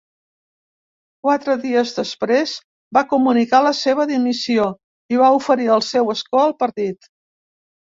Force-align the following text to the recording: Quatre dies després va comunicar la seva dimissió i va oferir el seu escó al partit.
Quatre 1.27 1.57
dies 1.65 1.91
després 1.99 2.55
va 2.99 3.05
comunicar 3.13 3.63
la 3.69 3.77
seva 3.83 4.09
dimissió 4.15 4.69
i 5.15 5.23
va 5.25 5.33
oferir 5.41 5.75
el 5.79 5.89
seu 5.95 6.15
escó 6.21 6.47
al 6.51 6.61
partit. 6.67 7.13